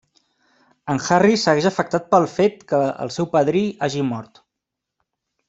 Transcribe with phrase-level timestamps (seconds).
[0.93, 4.43] En Harry segueix afectat pel fet que el seu padrí hagi mort.